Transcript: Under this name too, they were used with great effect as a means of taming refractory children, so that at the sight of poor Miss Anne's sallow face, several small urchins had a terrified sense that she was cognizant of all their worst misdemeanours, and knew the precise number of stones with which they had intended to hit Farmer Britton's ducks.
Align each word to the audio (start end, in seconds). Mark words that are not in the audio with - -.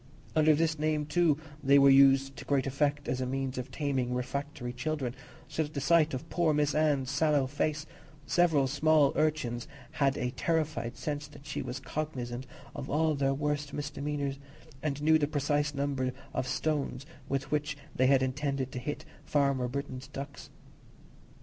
Under 0.35 0.55
this 0.55 0.79
name 0.79 1.05
too, 1.05 1.37
they 1.63 1.77
were 1.77 1.91
used 1.91 2.33
with 2.33 2.47
great 2.47 2.65
effect 2.65 3.07
as 3.07 3.21
a 3.21 3.27
means 3.27 3.59
of 3.59 3.69
taming 3.69 4.15
refractory 4.15 4.73
children, 4.73 5.13
so 5.47 5.61
that 5.61 5.67
at 5.69 5.73
the 5.75 5.79
sight 5.79 6.15
of 6.15 6.27
poor 6.27 6.55
Miss 6.55 6.73
Anne's 6.73 7.11
sallow 7.11 7.45
face, 7.45 7.85
several 8.25 8.65
small 8.65 9.13
urchins 9.15 9.67
had 9.91 10.17
a 10.17 10.31
terrified 10.31 10.97
sense 10.97 11.27
that 11.27 11.45
she 11.45 11.61
was 11.61 11.79
cognizant 11.79 12.47
of 12.75 12.89
all 12.89 13.13
their 13.13 13.35
worst 13.35 13.73
misdemeanours, 13.73 14.39
and 14.81 15.03
knew 15.03 15.19
the 15.19 15.27
precise 15.27 15.71
number 15.75 16.13
of 16.33 16.47
stones 16.47 17.05
with 17.29 17.51
which 17.51 17.77
they 17.95 18.07
had 18.07 18.23
intended 18.23 18.71
to 18.71 18.79
hit 18.79 19.05
Farmer 19.23 19.67
Britton's 19.67 20.07
ducks. 20.07 20.49